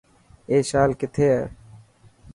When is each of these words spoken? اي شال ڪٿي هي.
اي 0.49 0.57
شال 0.69 0.89
ڪٿي 0.99 1.25
هي. 1.33 1.41